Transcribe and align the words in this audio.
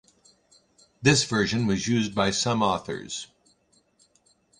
This 1.03 1.25
version 1.25 1.67
was 1.67 1.87
used 1.87 2.15
by 2.15 2.31
some 2.31 2.63
authors. 2.63 3.27